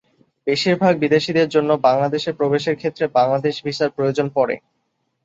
[0.47, 4.55] বেশিরভাগ বিদেশীদের জন্য বাংলাদেশে প্রবেশের ক্ষেত্রে বাংলাদেশ ভিসার প্রয়োজন পড়ে।